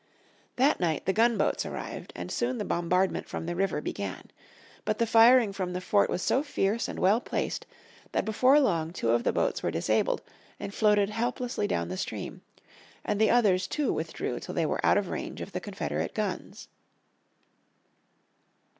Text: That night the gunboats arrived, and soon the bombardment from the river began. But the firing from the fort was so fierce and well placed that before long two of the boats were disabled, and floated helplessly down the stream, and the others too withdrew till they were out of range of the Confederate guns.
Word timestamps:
That 0.55 0.79
night 0.79 1.05
the 1.05 1.13
gunboats 1.13 1.63
arrived, 1.63 2.11
and 2.15 2.31
soon 2.31 2.57
the 2.57 2.65
bombardment 2.65 3.29
from 3.29 3.45
the 3.45 3.55
river 3.55 3.81
began. 3.81 4.31
But 4.83 4.97
the 4.97 5.05
firing 5.05 5.53
from 5.53 5.73
the 5.73 5.79
fort 5.79 6.09
was 6.09 6.23
so 6.23 6.41
fierce 6.41 6.87
and 6.87 6.97
well 6.97 7.21
placed 7.21 7.67
that 8.11 8.25
before 8.25 8.59
long 8.59 8.93
two 8.93 9.11
of 9.11 9.23
the 9.23 9.31
boats 9.31 9.61
were 9.61 9.69
disabled, 9.69 10.23
and 10.59 10.73
floated 10.73 11.11
helplessly 11.11 11.67
down 11.67 11.89
the 11.89 11.97
stream, 11.97 12.41
and 13.05 13.21
the 13.21 13.29
others 13.29 13.67
too 13.67 13.93
withdrew 13.93 14.39
till 14.39 14.55
they 14.55 14.65
were 14.65 14.83
out 14.83 14.97
of 14.97 15.09
range 15.09 15.39
of 15.39 15.51
the 15.51 15.61
Confederate 15.61 16.15
guns. 16.15 16.67